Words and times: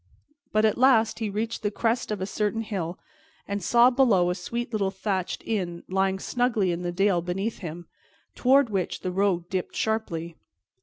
But 0.51 0.65
at 0.65 0.79
last 0.79 1.19
he 1.19 1.29
reached 1.29 1.61
the 1.61 1.69
crest 1.69 2.09
of 2.09 2.21
a 2.21 2.25
certain 2.25 2.63
hill, 2.63 2.97
and 3.47 3.61
saw 3.61 3.91
below 3.91 4.31
a 4.31 4.33
sweet 4.33 4.73
little 4.73 4.89
thatched 4.89 5.43
inn 5.45 5.83
lying 5.87 6.17
snugly 6.17 6.71
in 6.71 6.81
the 6.81 6.91
dale 6.91 7.21
beneath 7.21 7.59
him, 7.59 7.85
toward 8.33 8.71
which 8.71 9.01
the 9.01 9.11
road 9.11 9.47
dipped 9.47 9.75
sharply. 9.75 10.37